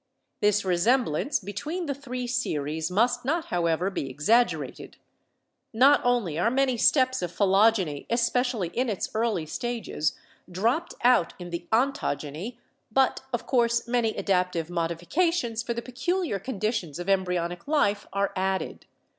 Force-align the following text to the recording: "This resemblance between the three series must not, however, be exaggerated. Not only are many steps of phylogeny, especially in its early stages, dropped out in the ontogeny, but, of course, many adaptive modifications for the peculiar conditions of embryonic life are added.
"This 0.41 0.65
resemblance 0.65 1.39
between 1.39 1.85
the 1.85 1.93
three 1.93 2.25
series 2.25 2.89
must 2.89 3.23
not, 3.23 3.45
however, 3.53 3.91
be 3.91 4.09
exaggerated. 4.09 4.97
Not 5.73 6.01
only 6.03 6.39
are 6.39 6.49
many 6.49 6.75
steps 6.75 7.21
of 7.21 7.31
phylogeny, 7.31 8.07
especially 8.09 8.69
in 8.69 8.89
its 8.89 9.11
early 9.13 9.45
stages, 9.45 10.17
dropped 10.51 10.95
out 11.03 11.35
in 11.37 11.51
the 11.51 11.67
ontogeny, 11.71 12.57
but, 12.91 13.21
of 13.31 13.45
course, 13.45 13.87
many 13.87 14.15
adaptive 14.17 14.71
modifications 14.71 15.61
for 15.61 15.75
the 15.75 15.83
peculiar 15.83 16.39
conditions 16.39 16.97
of 16.97 17.07
embryonic 17.07 17.67
life 17.67 18.07
are 18.11 18.33
added. 18.35 18.87